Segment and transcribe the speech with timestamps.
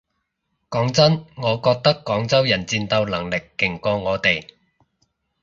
[0.71, 4.47] 講真我覺得廣州人戰鬥能力勁過我哋